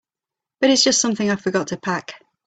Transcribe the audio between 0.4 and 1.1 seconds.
But it's just